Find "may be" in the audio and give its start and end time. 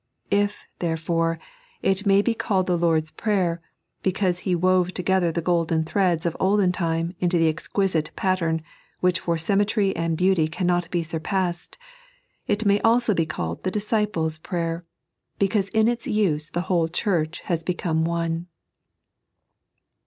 2.07-2.33